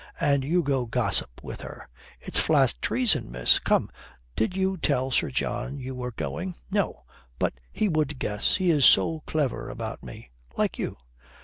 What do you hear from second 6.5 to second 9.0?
"No. But he would guess. He is